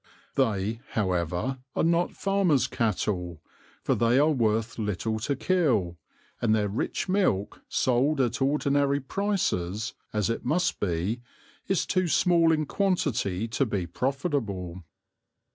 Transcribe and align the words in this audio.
They, 0.33 0.81
however, 0.93 1.59
are 1.75 1.83
not 1.83 2.13
farmers' 2.13 2.65
cattle, 2.65 3.39
for 3.83 3.93
they 3.93 4.17
are 4.17 4.31
worth 4.31 4.79
little 4.79 5.19
to 5.19 5.35
kill, 5.35 5.99
and 6.41 6.55
their 6.55 6.67
rich 6.67 7.07
milk, 7.07 7.61
sold 7.69 8.19
at 8.19 8.41
ordinary 8.41 8.99
prices, 8.99 9.93
as 10.11 10.27
it 10.31 10.43
must 10.43 10.79
be, 10.79 11.21
is 11.67 11.85
too 11.85 12.07
small 12.07 12.51
in 12.51 12.65
quantity 12.65 13.47
to 13.49 13.63
be 13.67 13.85
profitable. 13.85 14.83